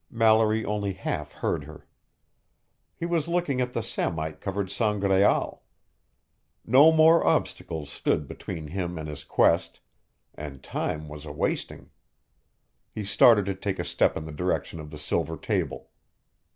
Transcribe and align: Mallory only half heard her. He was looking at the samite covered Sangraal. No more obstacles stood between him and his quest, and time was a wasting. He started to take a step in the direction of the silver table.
Mallory 0.09 0.65
only 0.65 0.93
half 0.93 1.31
heard 1.31 1.65
her. 1.65 1.85
He 2.95 3.05
was 3.05 3.27
looking 3.27 3.61
at 3.61 3.73
the 3.73 3.83
samite 3.83 4.41
covered 4.41 4.71
Sangraal. 4.71 5.61
No 6.65 6.91
more 6.91 7.23
obstacles 7.23 7.91
stood 7.91 8.27
between 8.27 8.69
him 8.69 8.97
and 8.97 9.07
his 9.07 9.23
quest, 9.23 9.79
and 10.33 10.63
time 10.63 11.07
was 11.07 11.23
a 11.23 11.31
wasting. 11.31 11.91
He 12.89 13.03
started 13.05 13.45
to 13.45 13.53
take 13.53 13.77
a 13.77 13.83
step 13.85 14.17
in 14.17 14.25
the 14.25 14.31
direction 14.31 14.79
of 14.79 14.89
the 14.89 14.97
silver 14.97 15.37
table. 15.37 15.91